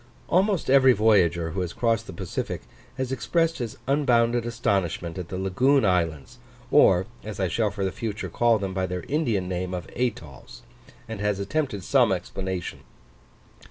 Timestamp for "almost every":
0.29-0.93